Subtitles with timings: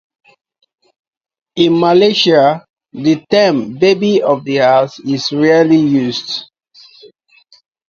[1.55, 6.49] In Malaysia the term "Baby of the House" is rarely used.